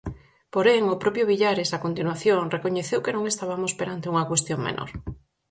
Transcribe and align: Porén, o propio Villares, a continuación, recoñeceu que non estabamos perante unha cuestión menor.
Porén, 0.53 0.83
o 0.93 0.99
propio 1.03 1.29
Villares, 1.31 1.69
a 1.71 1.81
continuación, 1.85 2.51
recoñeceu 2.55 2.99
que 3.05 3.15
non 3.15 3.23
estabamos 3.31 3.71
perante 3.79 4.09
unha 4.11 4.27
cuestión 4.29 4.59
menor. 4.67 4.89